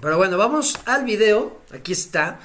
[0.00, 1.60] Pero bueno, vamos al video.
[1.72, 2.40] Aquí está.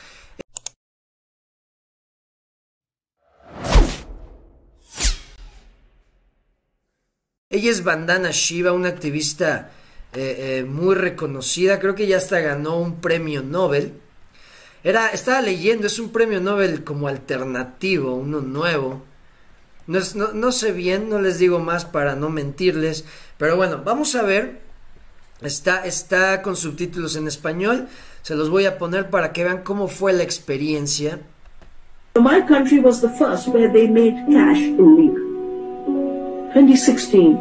[7.49, 9.69] Ella es Bandana Shiva, una activista
[10.13, 11.79] eh, eh, muy reconocida.
[11.79, 13.93] Creo que ya hasta ganó un premio Nobel.
[14.83, 19.03] Era, estaba leyendo, es un premio Nobel como alternativo, uno nuevo.
[19.85, 19.99] No,
[20.33, 23.05] no, sé bien, no les digo más para no mentirles.
[23.37, 24.61] Pero bueno, vamos a ver.
[25.43, 27.87] Está, está con subtítulos en español.
[28.21, 31.19] Se los voy a poner para que vean cómo fue la experiencia.
[32.15, 35.23] My country was the first where they made cash illegal.
[36.53, 37.37] 2016,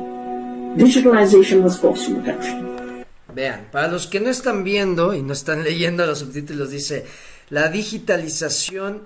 [0.77, 3.05] digitalization was forced in the country.
[3.35, 7.05] Vean, para los que no están viendo y no están leyendo los subtítulos, dice
[7.51, 9.03] la digitalización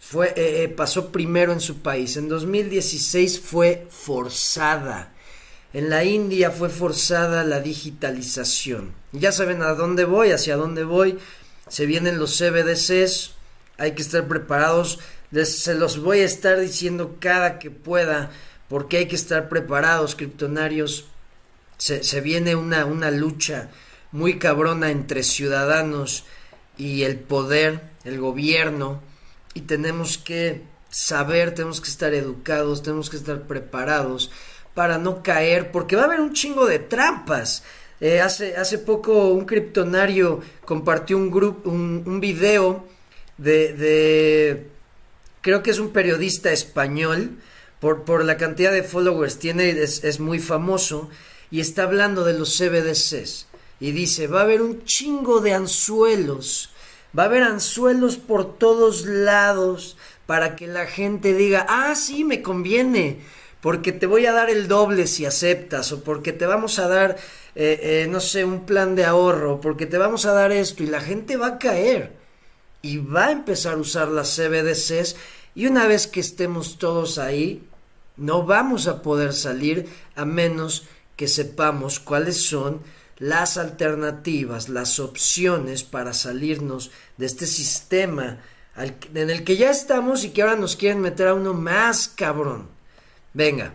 [0.00, 2.16] fue, eh, eh, pasó primero en su país.
[2.16, 5.13] En 2016 fue forzada.
[5.74, 8.94] En la India fue forzada la digitalización.
[9.10, 11.18] Ya saben a dónde voy, hacia dónde voy.
[11.68, 13.32] Se vienen los CBDCs.
[13.78, 15.00] Hay que estar preparados.
[15.32, 18.30] se los voy a estar diciendo cada que pueda.
[18.68, 21.06] Porque hay que estar preparados, criptonarios.
[21.76, 23.68] Se, se viene una, una lucha
[24.12, 26.24] muy cabrona entre ciudadanos
[26.78, 29.02] y el poder, el gobierno,
[29.54, 34.30] y tenemos que saber, tenemos que estar educados, tenemos que estar preparados
[34.74, 37.62] para no caer, porque va a haber un chingo de trampas.
[38.00, 42.84] Eh, hace, hace poco un criptonario compartió un, grupo un, un video
[43.38, 44.66] de, de,
[45.40, 47.38] creo que es un periodista español,
[47.80, 51.08] por, por la cantidad de followers tiene, es, es muy famoso,
[51.50, 53.46] y está hablando de los CBDCs
[53.80, 56.70] y dice, va a haber un chingo de anzuelos,
[57.16, 62.42] va a haber anzuelos por todos lados para que la gente diga, ah, sí, me
[62.42, 63.20] conviene,
[63.64, 67.16] porque te voy a dar el doble si aceptas, o porque te vamos a dar,
[67.54, 70.86] eh, eh, no sé, un plan de ahorro, porque te vamos a dar esto, y
[70.86, 72.12] la gente va a caer
[72.82, 75.16] y va a empezar a usar las CBDCs,
[75.54, 77.66] y una vez que estemos todos ahí,
[78.18, 80.86] no vamos a poder salir a menos
[81.16, 82.82] que sepamos cuáles son
[83.16, 88.40] las alternativas, las opciones para salirnos de este sistema
[88.76, 92.73] en el que ya estamos y que ahora nos quieren meter a uno más cabrón.
[93.34, 93.74] Venga.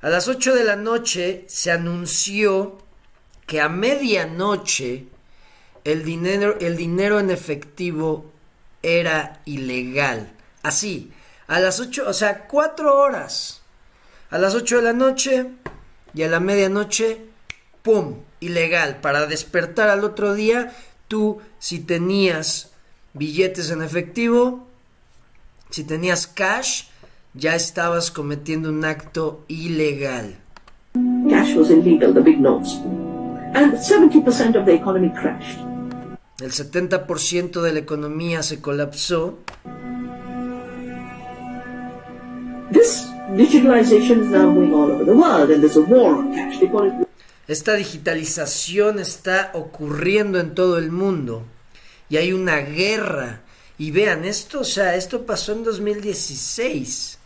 [0.00, 2.78] A las 8 de la noche se anunció
[3.44, 5.06] que a medianoche
[5.82, 8.30] el dinero, el dinero en efectivo
[8.82, 10.30] era ilegal.
[10.62, 11.10] Así,
[11.48, 13.62] a las 8, o sea, 4 horas.
[14.30, 15.46] A las 8 de la noche
[16.14, 17.26] y a la medianoche,
[17.82, 18.20] ¡pum!
[18.38, 19.00] Ilegal.
[19.00, 20.72] Para despertar al otro día,
[21.08, 22.70] tú, si tenías
[23.14, 24.67] billetes en efectivo,
[25.70, 26.84] si tenías cash,
[27.34, 30.36] ya estabas cometiendo un acto ilegal.
[31.28, 32.80] Cash was illegal, the big notes.
[33.54, 35.58] And 70% of the economy crashed.
[36.40, 39.40] El 70% de la economía se colapsó.
[47.48, 51.42] Esta digitalización está ocurriendo en todo el mundo
[52.08, 53.40] y hay una guerra.
[53.78, 57.18] Y vean, esto, o sea, esto pasó en 2016.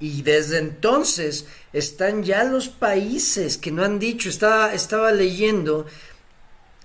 [0.00, 5.86] Y desde entonces están ya los países que no han dicho, estaba, estaba leyendo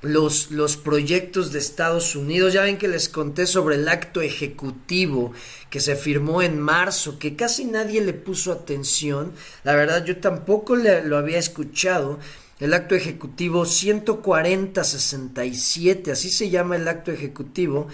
[0.02, 2.54] los, los, proyectos de Estados Unidos.
[2.54, 5.34] Ya ven que les conté sobre el acto ejecutivo
[5.70, 9.34] que se firmó en marzo, que casi nadie le puso atención.
[9.64, 12.20] La verdad, yo tampoco lo había escuchado.
[12.60, 17.88] El acto ejecutivo 140-67, así se llama el acto ejecutivo.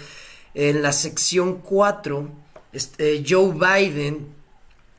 [0.54, 2.28] En la sección 4,
[2.72, 4.34] este, Joe Biden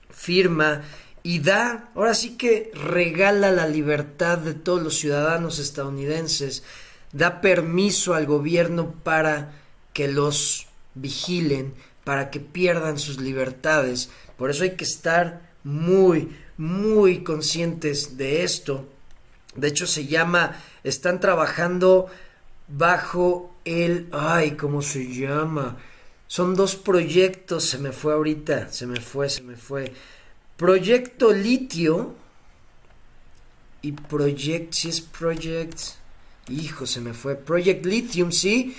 [0.10, 0.84] firma
[1.24, 6.64] y da, ahora sí que regala la libertad de todos los ciudadanos estadounidenses
[7.12, 9.54] da permiso al gobierno para
[9.94, 11.74] que los vigilen,
[12.04, 14.10] para que pierdan sus libertades.
[14.38, 18.88] Por eso hay que estar muy, muy conscientes de esto.
[19.56, 22.08] De hecho, se llama, están trabajando
[22.70, 25.78] bajo el, ay, ¿cómo se llama?
[26.28, 29.94] Son dos proyectos, se me fue ahorita, se me fue, se me fue.
[30.56, 32.16] Proyecto Litio
[33.82, 35.80] y Project, si es Project,
[36.50, 37.36] Hijo, se me fue.
[37.36, 38.76] Project Lithium, sí.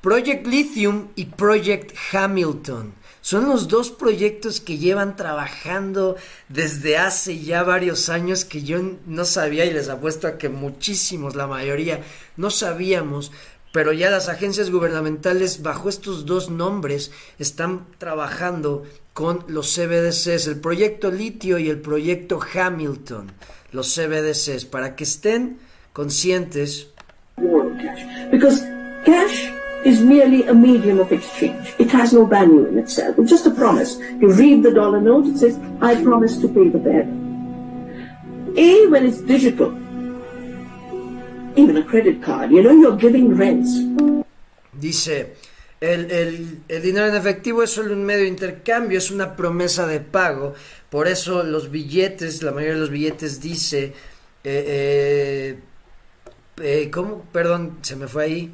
[0.00, 2.94] Project Lithium y Project Hamilton.
[3.28, 6.16] Son los dos proyectos que llevan trabajando
[6.48, 11.36] desde hace ya varios años que yo no sabía y les apuesto a que muchísimos,
[11.36, 12.00] la mayoría,
[12.38, 13.30] no sabíamos,
[13.70, 20.60] pero ya las agencias gubernamentales bajo estos dos nombres están trabajando con los CBDCs, el
[20.60, 23.30] proyecto litio y el proyecto Hamilton.
[23.72, 25.58] los CBDCs para que estén
[25.92, 26.88] conscientes.
[29.04, 31.74] Cash is merely a medium of exchange.
[31.78, 33.18] It has no value in itself.
[33.18, 33.98] It's just a promise.
[34.20, 37.06] You read the dollar note, it says, I promise to pay the bearer.
[38.56, 39.70] A, when it's digital,
[41.56, 43.70] even a credit card, you know, you're giving rents.
[44.72, 45.36] Dice,
[45.80, 49.86] el, el, el, dinero en efectivo es solo un medio de intercambio, es una promesa
[49.86, 50.54] de pago.
[50.90, 53.92] Por eso los billetes, la mayoría de los billetes dice,
[54.44, 55.58] eh, eh,
[56.62, 57.24] eh, ¿cómo?
[57.32, 58.52] Perdón, se me fue ahí.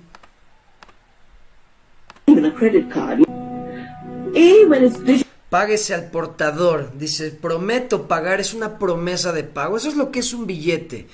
[5.50, 10.19] Páguese al portador, dice, prometo pagar, es una promesa de pago, eso es lo que
[10.21, 11.06] es un billete.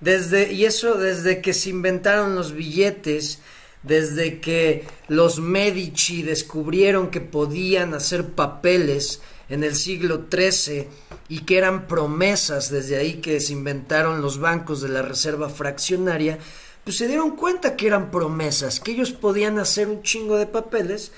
[0.00, 3.40] Desde, y eso desde que se inventaron los billetes,
[3.82, 10.88] desde que los Medici descubrieron que podían hacer papeles en el siglo XIII
[11.28, 16.38] y que eran promesas, desde ahí que se inventaron los bancos de la reserva fraccionaria,
[16.86, 21.10] pues se dieron cuenta que eran promesas, que ellos podían hacer un chingo de papeles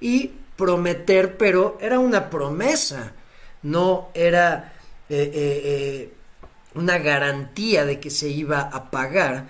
[0.00, 3.12] y prometer, pero era una promesa,
[3.64, 4.74] no era
[5.08, 6.12] eh, eh, eh,
[6.76, 9.48] una garantía de que se iba a pagar.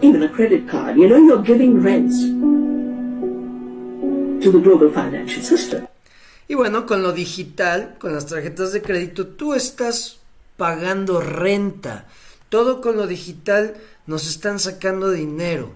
[0.00, 2.22] Even a credit card, you know, you're giving rents
[4.42, 5.86] to the global financial system.
[6.48, 10.20] Y bueno, con lo digital, con las tarjetas de crédito, tú estás
[10.56, 12.06] pagando renta
[12.48, 15.72] todo con lo digital nos están sacando dinero.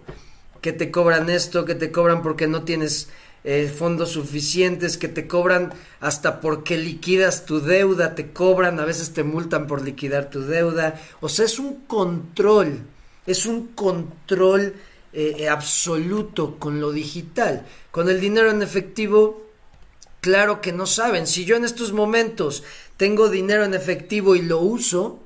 [0.61, 3.09] Que te cobran esto, que te cobran porque no tienes
[3.45, 9.13] eh, fondos suficientes, que te cobran hasta porque liquidas tu deuda, te cobran, a veces
[9.13, 11.01] te multan por liquidar tu deuda.
[11.21, 12.81] O sea, es un control,
[13.27, 14.75] es un control
[15.13, 17.67] eh, eh, absoluto con lo digital.
[17.91, 19.51] Con el dinero en efectivo,
[20.21, 21.27] claro que no saben.
[21.27, 22.63] Si yo en estos momentos
[22.97, 25.22] tengo dinero en efectivo y lo uso,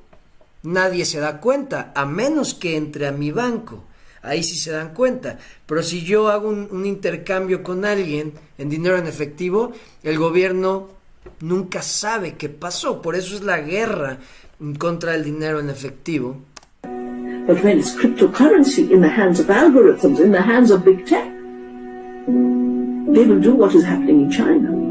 [0.63, 3.83] nadie se da cuenta, a menos que entre a mi banco.
[4.21, 5.37] Ahí sí se dan cuenta.
[5.65, 9.71] Pero si yo hago un, intercambio con alguien en dinero en efectivo,
[10.03, 10.89] el gobierno
[11.39, 13.01] nunca sabe qué pasó.
[13.01, 14.17] Por eso es la guerra
[14.77, 16.37] contra el dinero en efectivo.
[17.47, 21.31] But when it's cryptocurrency in the hands of algorithms, in the hands of big tech,
[22.27, 24.87] they will do what is happening in China.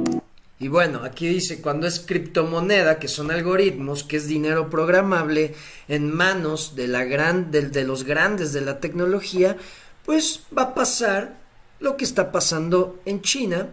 [0.58, 5.54] Y bueno, aquí dice, cuando es criptomoneda, que son algoritmos, que es dinero programable
[5.86, 9.58] en manos de, la gran, de, los grandes de la tecnología,
[10.06, 11.36] pues va a pasar
[11.78, 13.68] lo que está pasando en China.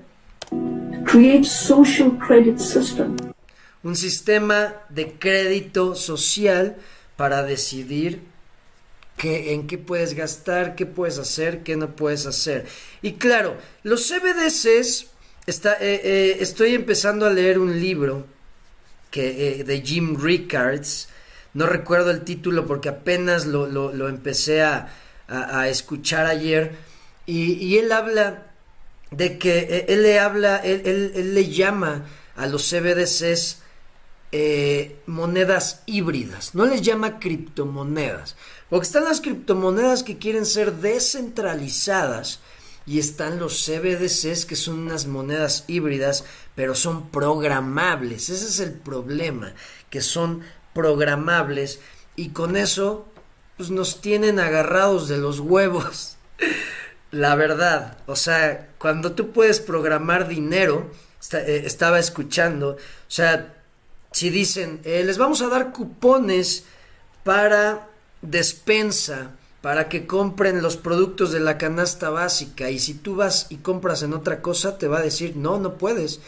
[1.05, 3.15] Create social credit system.
[3.81, 6.75] Un sistema de crédito social
[7.15, 8.21] para decidir
[9.15, 12.65] qué, en qué puedes gastar, qué puedes hacer, qué no puedes hacer.
[13.01, 15.12] Y claro, los CBDCs
[15.45, 18.25] Está, eh, eh, estoy empezando a leer un libro
[19.11, 21.09] que, eh, de Jim Rickards.
[21.53, 24.89] No recuerdo el título porque apenas lo, lo, empecé a,
[25.27, 26.75] a, escuchar ayer.
[27.25, 28.47] Y, él habla
[29.11, 32.05] de que él le habla, él, él, le llama
[32.35, 33.59] a los CBDCs
[35.05, 36.55] monedas híbridas.
[36.55, 38.35] No les llama criptomonedas.
[38.69, 42.39] Porque están las criptomonedas que quieren ser descentralizadas
[42.85, 46.25] y están los CBDCs que son unas monedas híbridas
[46.55, 48.29] pero son programables.
[48.29, 49.53] Ese es el problema
[49.89, 50.41] que son
[50.73, 51.79] programables.
[52.15, 53.07] Y con eso
[53.57, 56.17] pues nos tienen agarrados de los huevos
[57.11, 57.97] la verdad.
[58.05, 60.91] O sea cuando tú puedes programar dinero
[61.31, 62.77] eh, estaba escuchando o
[63.11, 63.55] sea
[64.11, 66.65] si dicen eh, les vamos a dar cupones
[67.23, 67.87] para
[68.21, 69.31] despensa
[69.63, 74.03] para que compren los productos de la canasta básica y si tú vas y compras
[74.03, 76.19] en otra cosa te va a decir no, no puedes.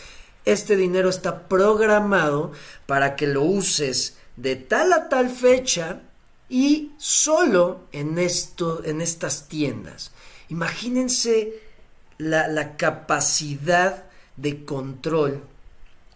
[0.46, 2.54] Este dinero está programado
[2.86, 6.00] para que lo uses de tal a tal fecha
[6.48, 10.14] y solo en esto en estas tiendas.
[10.48, 11.60] Imagínense
[12.18, 14.06] la, la capacidad
[14.38, 15.44] de control.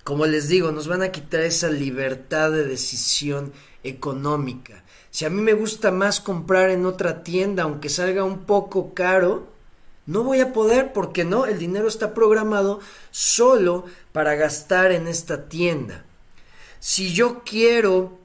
[0.06, 3.52] Como les digo, nos van a quitar esa libertad de decisión
[3.84, 4.86] económica.
[5.12, 9.48] Si a mí me gusta más comprar en otra tienda, aunque salga un poco caro,
[10.06, 12.80] no voy a poder porque no, el dinero está programado
[13.12, 16.04] solo para gastar en esta tienda.
[16.80, 18.18] Si yo quiero,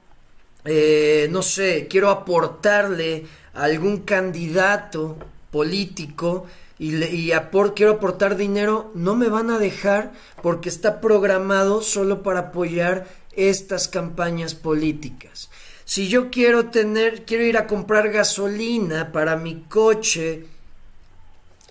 [0.63, 5.17] eh, no sé, quiero aportarle a algún candidato
[5.51, 6.45] político
[6.77, 7.31] y,
[7.75, 10.11] quiero aportar dinero, no me van a dejar
[10.41, 15.49] porque está programado solo para apoyar estas campañas políticas.
[15.85, 20.47] Si yo quiero tener, quiero ir a comprar gasolina para mi coche,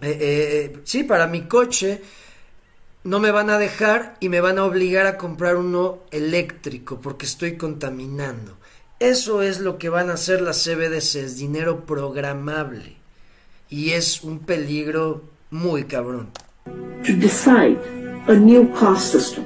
[0.00, 2.00] eh, eh, sí, para mi coche,
[3.02, 7.26] no me van a dejar y me van a obligar a comprar uno eléctrico porque
[7.26, 8.56] estoy contaminando.
[9.00, 12.97] Eso es lo que van a hacer las CBDCs, dinero programable.
[13.68, 16.30] Y es un peligro muy cabrón.
[16.64, 17.78] To decide
[18.28, 19.44] a new cost system.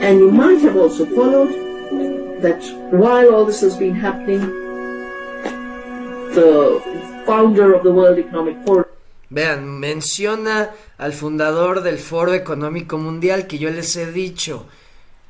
[0.00, 1.73] And you might have also followed
[2.44, 4.42] that while all this has been happening,
[6.34, 6.78] the
[7.26, 8.84] founder of the World Economic Forum
[9.30, 14.66] Vean, menciona al fundador del Foro Económico Mundial que yo les he dicho.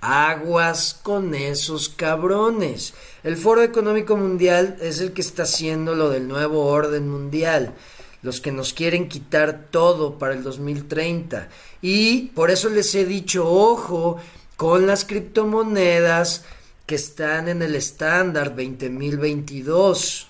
[0.01, 2.93] Aguas con esos cabrones.
[3.23, 7.73] El Foro Económico Mundial es el que está haciendo lo del nuevo orden mundial.
[8.21, 11.49] Los que nos quieren quitar todo para el 2030.
[11.81, 14.19] Y por eso les he dicho, ojo
[14.57, 16.45] con las criptomonedas
[16.87, 20.27] que están en el estándar 20.022.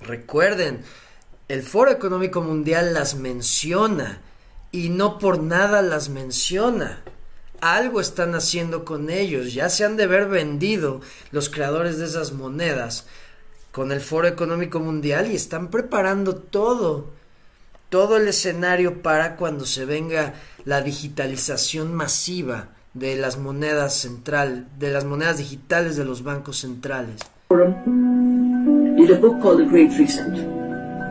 [0.00, 0.82] Recuerden,
[1.48, 4.20] el Foro Económico Mundial las menciona
[4.72, 7.02] y no por nada las menciona.
[7.60, 11.00] Algo están haciendo con ellos, ya se han de ver vendido
[11.30, 13.06] los creadores de esas monedas
[13.70, 17.10] con el Foro Económico Mundial y están preparando todo,
[17.88, 24.90] todo el escenario para cuando se venga la digitalización masiva de las monedas central, de
[24.90, 27.16] las monedas digitales de los bancos centrales.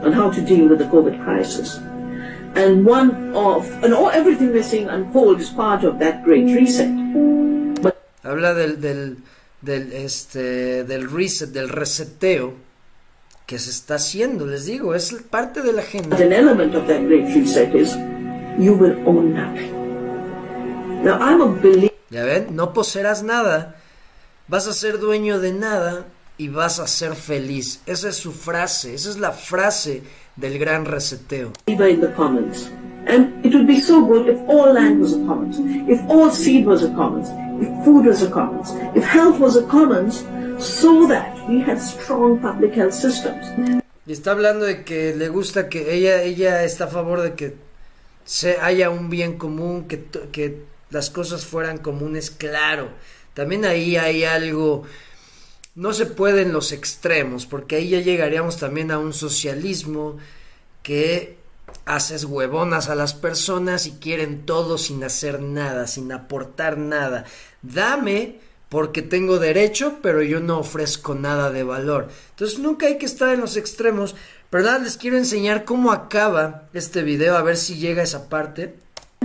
[0.04, 1.80] on how to deal with the COVID crisis.
[2.56, 6.92] And one of, and all, everything we're seeing unfold is part of that great reset.
[7.82, 9.18] But Habla del, del,
[9.62, 12.54] del, este, del reset, del reseteo
[13.46, 16.18] que se está haciendo, les digo, es parte de la agenda.
[16.18, 17.96] An element of that great reset is
[18.58, 19.81] you will own nothing.
[21.04, 21.96] Now I'm a believer.
[22.12, 23.76] Ya ven, no poseerás nada,
[24.48, 26.06] vas a ser dueño de nada
[26.38, 27.82] y vas a ser feliz.
[27.88, 30.04] Esa es su frase, esa es la frase
[30.36, 31.54] del gran reseteo.
[31.66, 32.70] In the commons.
[33.08, 35.58] And it would be so good if all land was a commons,
[35.90, 37.30] if all seed was a commons,
[37.60, 40.24] if food was a commons, if health was a commons,
[40.60, 43.82] so that we had strong public health systems.
[44.06, 47.56] Y está hablando de que le gusta que ella, ella está a favor de que
[48.24, 52.90] se haya un bien común, que, que las cosas fueran comunes, claro.
[53.34, 54.86] También ahí hay algo
[55.74, 60.18] no se pueden los extremos, porque ahí ya llegaríamos también a un socialismo
[60.84, 61.38] que
[61.86, 67.24] haces huevonas a las personas y quieren todo sin hacer nada, sin aportar nada.
[67.62, 72.10] Dame porque tengo derecho, pero yo no ofrezco nada de valor.
[72.32, 74.16] Entonces nunca hay que estar en los extremos.
[74.50, 78.28] Pero nada, les quiero enseñar cómo acaba este video, a ver si llega a esa
[78.28, 78.76] parte.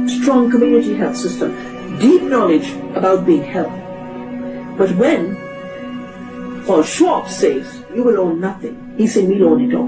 [0.05, 1.57] Strong community health system,
[1.99, 3.81] deep knowledge about being healthy.
[4.77, 5.37] But when
[6.69, 8.77] Or Schwab says, you will own nothing.
[8.99, 9.87] He said, we'll own it all.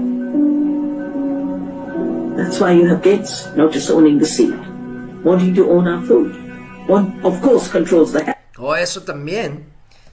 [2.37, 4.55] That's why you have Gates not just owning the seed,
[5.23, 6.33] wanting to own our food.
[6.87, 9.65] One, of course, controls the Oh, eso también.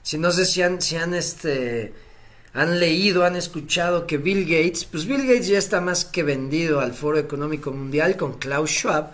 [0.03, 1.95] Si no sé si han, si han este
[2.53, 6.81] han leído, han escuchado que Bill Gates, pues Bill Gates ya está más que vendido
[6.81, 9.13] al Foro Económico Mundial con Klaus Schwab.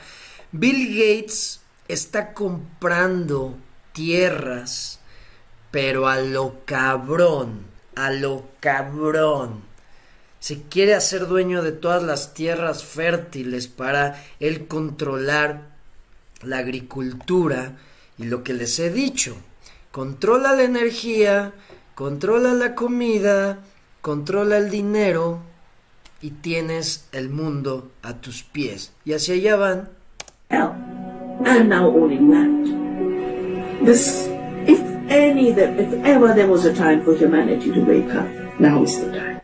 [0.53, 3.57] Bill Gates está comprando
[3.93, 5.01] tierras
[5.73, 7.65] pero a lo cabrón,
[7.97, 9.63] a lo cabrón.
[10.39, 15.71] Se quiere hacer dueño de todas las tierras fértiles para él controlar
[16.43, 17.79] la agricultura
[18.19, 19.37] y lo que les he dicho.
[19.91, 21.55] Controla la energía,
[21.95, 23.61] controla la comida,
[24.03, 25.41] controla el dinero
[26.21, 28.93] y tienes el mundo a tus pies.
[29.07, 30.02] Y hacia allá van.
[30.53, 33.87] And now owning land.
[33.87, 34.29] This
[35.09, 38.29] any that if ever there was a time for humanity to wake up,
[38.61, 39.41] now is the time.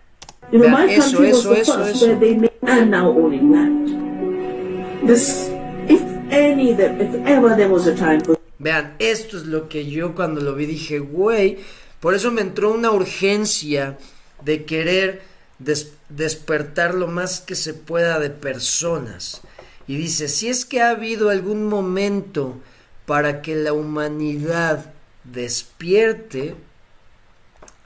[0.53, 5.09] You know, my country was the first where they made and now owning land.
[5.09, 5.49] This,
[5.89, 9.87] if any that if ever there was a time for Vean, esto es lo que
[9.87, 11.59] yo cuando lo vi dije, güey,
[12.01, 13.97] por eso me entró una urgencia
[14.45, 15.23] de querer
[15.59, 19.43] des despertar lo más que se pueda de personas.
[19.89, 22.59] Y dice, si es que ha habido algún momento
[23.07, 24.93] para que la humanidad
[25.25, 26.55] despierte,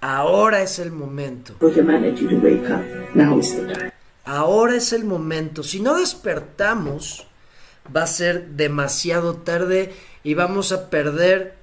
[0.00, 1.54] ahora es el momento.
[4.24, 5.62] Ahora es el momento.
[5.62, 7.28] Si no despertamos,
[7.94, 9.92] va a ser demasiado tarde
[10.24, 11.54] y vamos a perder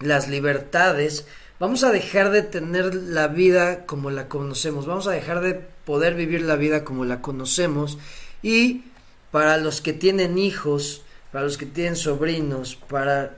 [0.00, 1.26] las libertades.
[1.58, 4.86] Vamos a dejar de tener la vida como la conocemos.
[4.86, 7.98] Vamos a dejar de poder vivir la vida como la conocemos.
[8.42, 8.84] Y
[9.34, 13.36] para los que tienen hijos, para los que tienen sobrinos, para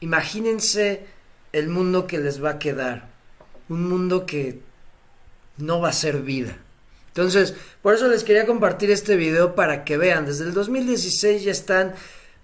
[0.00, 1.06] Imagínense
[1.54, 3.08] el mundo que les va a quedar.
[3.70, 4.60] Un mundo que
[5.56, 6.58] no va a ser vida.
[7.08, 11.52] Entonces, por eso les quería compartir este video para que vean, desde el 2016 ya
[11.52, 11.94] están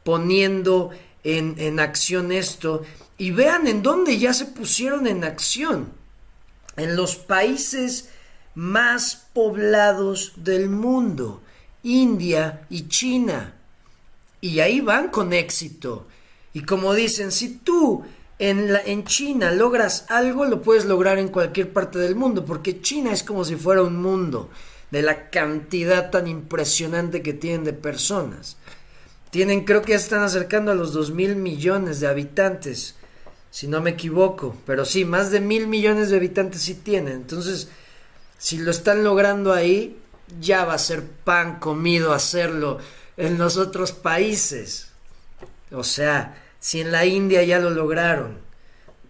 [0.02, 0.88] poniendo
[1.22, 2.82] en, en acción esto
[3.18, 5.92] y vean en dónde ya se pusieron en acción.
[6.78, 8.08] En los países
[8.54, 11.42] más poblados del mundo,
[11.86, 13.54] India y China.
[14.40, 16.06] Y ahí van con éxito.
[16.52, 18.04] Y como dicen, si tú
[18.38, 22.80] en, la, en China logras algo, lo puedes lograr en cualquier parte del mundo, porque
[22.80, 24.50] China es como si fuera un mundo
[24.90, 28.56] de la cantidad tan impresionante que tienen de personas.
[29.30, 32.94] Tienen, creo que ya están acercando a los 2 mil millones de habitantes,
[33.50, 37.14] si no me equivoco, pero sí, más de mil millones de habitantes sí tienen.
[37.14, 37.68] Entonces,
[38.38, 39.98] si lo están logrando ahí,
[40.40, 42.78] ya va a ser pan comido hacerlo
[43.16, 44.88] en los otros países.
[45.70, 48.38] O sea, si en la India ya lo lograron,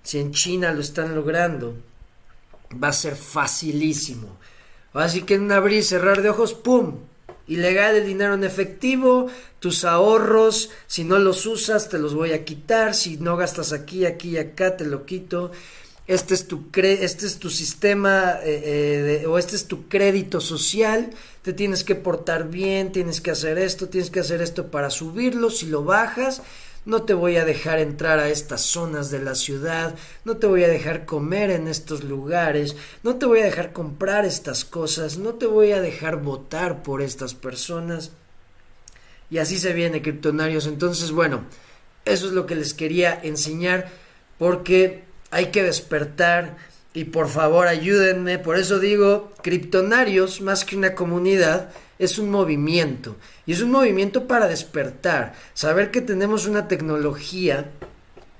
[0.03, 1.75] si en China lo están logrando,
[2.83, 4.37] va a ser facilísimo.
[4.93, 7.01] Así que en un abrir y cerrar de ojos, ¡pum!
[7.49, 9.29] Ilegal el dinero en efectivo,
[9.61, 14.05] tus ahorros, si no los usas te los voy a quitar, si no gastas aquí,
[14.05, 15.53] aquí y acá te lo quito.
[16.07, 21.11] Este es tu, este es tu sistema eh, eh, o este es tu crédito social,
[21.43, 25.51] te tienes que portar bien, tienes que hacer esto, tienes que hacer esto para subirlo,
[25.51, 26.43] si lo bajas
[26.87, 30.63] no te voy a dejar entrar a estas zonas de la ciudad, no te voy
[30.63, 35.35] a dejar comer en estos lugares, no te voy a dejar comprar estas cosas, no
[35.35, 38.13] te voy a dejar votar por estas personas.
[39.31, 40.69] Y así se viene, criptonarios.
[40.69, 41.45] Entonces, bueno,
[42.05, 43.91] eso es lo que les quería enseñar
[44.39, 46.57] porque hay que despertar
[46.95, 48.39] y por favor ayúdenme.
[48.39, 53.17] Por eso digo, criptonarios, más que una comunidad, es un movimiento.
[53.45, 57.71] Y es un movimiento para despertar, saber que tenemos una tecnología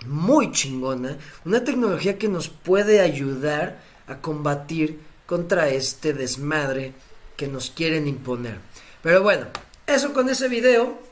[0.07, 6.93] muy chingona, una tecnología que nos puede ayudar a combatir contra este desmadre
[7.37, 8.59] que nos quieren imponer.
[9.03, 9.47] Pero bueno,
[9.87, 11.06] eso con ese video.